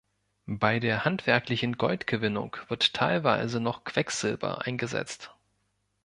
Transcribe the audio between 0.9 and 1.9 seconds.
handwerklichen